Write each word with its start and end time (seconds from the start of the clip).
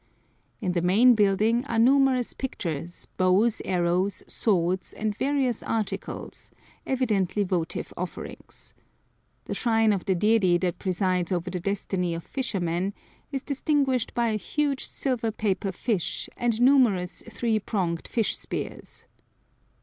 In 0.61 0.71
the 0.71 0.81
main 0.81 1.13
building 1.13 1.63
are 1.65 1.77
numerous 1.77 2.33
pictures, 2.33 3.05
bows, 3.17 3.61
arrows, 3.63 4.23
swords, 4.25 4.93
and 4.93 5.15
various 5.15 5.61
articles, 5.61 6.49
evidently 6.87 7.43
votive 7.43 7.93
offerings. 7.95 8.73
The 9.45 9.53
shrine 9.53 9.93
of 9.93 10.05
the 10.05 10.15
deity 10.15 10.57
that 10.57 10.79
presides 10.79 11.31
over 11.31 11.51
the 11.51 11.59
destiny 11.59 12.15
of 12.15 12.23
fishermen 12.23 12.95
is 13.31 13.43
distinguished 13.43 14.15
by 14.15 14.29
a 14.29 14.37
huge 14.37 14.87
silver 14.87 15.29
paper 15.29 15.71
fish 15.71 16.27
and 16.35 16.59
numerous 16.59 17.21
three 17.29 17.59
pronged 17.59 18.07
fish 18.07 18.35
spears. 18.35 19.05